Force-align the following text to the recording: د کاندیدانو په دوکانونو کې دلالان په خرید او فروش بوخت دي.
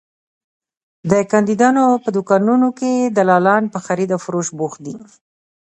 د 1.11 1.13
کاندیدانو 1.31 1.85
په 2.03 2.09
دوکانونو 2.15 2.67
کې 2.79 2.91
دلالان 3.17 3.63
په 3.73 3.79
خرید 3.85 4.09
او 4.15 4.19
فروش 4.25 4.47
بوخت 4.57 4.79
دي. 4.85 4.95